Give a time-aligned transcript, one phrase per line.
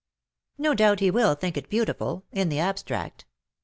[0.57, 3.27] "No doubt he will think it beautiful— in the abstract.